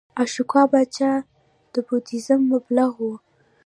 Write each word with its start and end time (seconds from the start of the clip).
اشوکا 0.21 0.63
پاچا 0.71 1.11
د 1.73 1.75
بودیزم 1.87 2.41
مبلغ 2.51 2.93
و 3.05 3.11